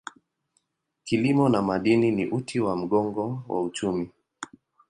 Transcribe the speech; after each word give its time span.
Kilimo 1.03 1.49
na 1.49 1.61
madini 1.61 2.11
ni 2.11 2.25
uti 2.25 2.59
wa 2.59 2.75
mgongo 2.75 3.43
wa 3.47 3.61
uchumi. 3.63 4.09